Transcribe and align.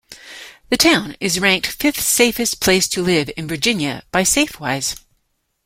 The 0.71 0.77
town 0.77 1.15
is 1.19 1.39
ranked 1.39 1.67
fifth-safest 1.67 2.59
place 2.59 2.87
to 2.87 3.03
live 3.03 3.29
in 3.37 3.47
Virginia 3.47 4.01
by 4.11 4.23
Safewise. 4.23 4.99